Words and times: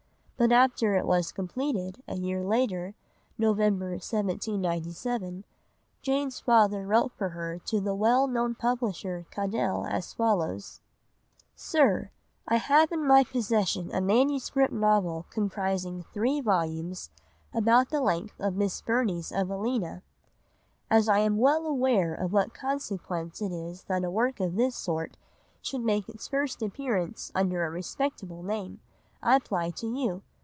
But 0.37 0.51
after 0.51 0.95
it 0.95 1.05
was 1.05 1.31
completed, 1.31 2.01
a 2.07 2.15
year 2.15 2.43
later, 2.43 2.95
November 3.37 3.91
1797, 3.91 5.43
Jane's 6.01 6.39
father 6.39 6.87
wrote 6.87 7.11
for 7.15 7.29
her 7.29 7.59
to 7.65 7.79
the 7.79 7.93
well 7.93 8.25
known 8.25 8.55
publisher 8.55 9.27
Cadell 9.29 9.85
as 9.85 10.13
follows:— 10.15 10.81
"SIR,—I 11.55 12.55
have 12.55 12.91
in 12.91 13.05
my 13.07 13.23
possession 13.23 13.93
a 13.93 14.01
manuscript 14.01 14.73
novel 14.73 15.27
comprising 15.29 16.01
3 16.11 16.41
vols. 16.41 17.11
about 17.53 17.91
the 17.91 18.01
length 18.01 18.39
of 18.39 18.55
Miss 18.55 18.81
Burney's 18.81 19.31
Evelina. 19.31 20.01
As 20.89 21.07
I 21.07 21.19
am 21.19 21.37
well 21.37 21.67
aware 21.67 22.15
of 22.15 22.33
what 22.33 22.51
consequence 22.51 23.43
it 23.43 23.51
is 23.51 23.83
that 23.83 24.03
a 24.03 24.09
work 24.09 24.39
of 24.39 24.55
this 24.55 24.75
sort 24.75 25.17
should 25.61 25.81
make 25.81 26.09
its 26.09 26.27
first 26.27 26.63
appearance 26.63 27.31
under 27.35 27.63
a 27.63 27.69
respectable 27.69 28.41
name, 28.41 28.79
I 29.21 29.35
apply 29.35 29.69
to 29.69 29.87
you. 29.87 30.23